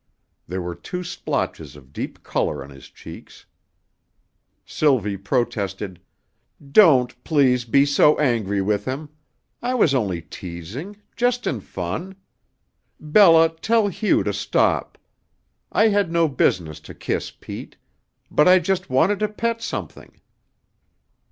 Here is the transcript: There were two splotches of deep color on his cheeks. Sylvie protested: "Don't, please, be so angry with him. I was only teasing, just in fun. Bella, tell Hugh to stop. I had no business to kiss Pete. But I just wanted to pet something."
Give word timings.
There 0.47 0.63
were 0.63 0.73
two 0.73 1.03
splotches 1.03 1.75
of 1.75 1.93
deep 1.93 2.23
color 2.23 2.63
on 2.63 2.71
his 2.71 2.89
cheeks. 2.89 3.45
Sylvie 4.65 5.15
protested: 5.17 6.01
"Don't, 6.71 7.23
please, 7.23 7.65
be 7.65 7.85
so 7.85 8.17
angry 8.17 8.63
with 8.63 8.85
him. 8.85 9.09
I 9.61 9.75
was 9.75 9.93
only 9.93 10.23
teasing, 10.23 10.97
just 11.15 11.45
in 11.45 11.59
fun. 11.59 12.15
Bella, 12.99 13.49
tell 13.49 13.89
Hugh 13.89 14.23
to 14.23 14.33
stop. 14.33 14.97
I 15.71 15.89
had 15.89 16.11
no 16.11 16.27
business 16.27 16.79
to 16.79 16.95
kiss 16.95 17.29
Pete. 17.29 17.77
But 18.31 18.47
I 18.47 18.57
just 18.57 18.89
wanted 18.89 19.19
to 19.19 19.27
pet 19.27 19.61
something." 19.61 20.19